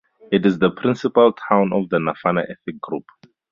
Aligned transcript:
It 0.31 0.47
is 0.47 0.57
the 0.57 0.71
principal 0.71 1.31
town 1.31 1.73
of 1.73 1.89
the 1.89 1.97
Nafana 1.99 2.41
ethnic 2.49 2.79
group. 2.81 3.03